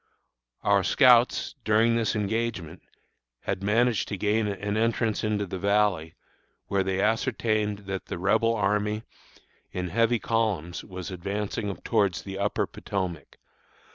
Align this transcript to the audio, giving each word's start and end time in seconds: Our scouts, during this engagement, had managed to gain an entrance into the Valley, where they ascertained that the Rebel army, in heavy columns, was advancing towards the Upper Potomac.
Our 0.63 0.83
scouts, 0.83 1.53
during 1.63 1.95
this 1.95 2.15
engagement, 2.15 2.81
had 3.41 3.61
managed 3.61 4.07
to 4.07 4.17
gain 4.17 4.47
an 4.47 4.75
entrance 4.75 5.23
into 5.23 5.45
the 5.45 5.59
Valley, 5.59 6.15
where 6.65 6.81
they 6.81 6.99
ascertained 6.99 7.85
that 7.85 8.07
the 8.07 8.17
Rebel 8.17 8.55
army, 8.55 9.03
in 9.71 9.89
heavy 9.89 10.17
columns, 10.17 10.83
was 10.83 11.11
advancing 11.11 11.75
towards 11.83 12.23
the 12.23 12.39
Upper 12.39 12.65
Potomac. 12.65 13.37